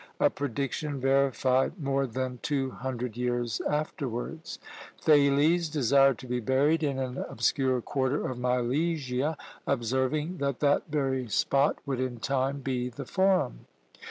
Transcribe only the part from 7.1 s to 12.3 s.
obscure quarter of Milesia, observing that that very spot would in